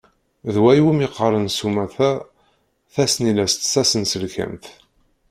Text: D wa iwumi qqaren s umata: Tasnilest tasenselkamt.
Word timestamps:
D 0.53 0.55
wa 0.63 0.71
iwumi 0.73 1.07
qqaren 1.11 1.47
s 1.51 1.59
umata: 1.67 2.11
Tasnilest 2.93 3.59
tasenselkamt. 3.73 4.65